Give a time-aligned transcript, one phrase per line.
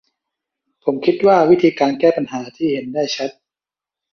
[0.83, 3.29] ผมคิดว่าวิธีการแก้ปัญหาที่เห็นได้ชัด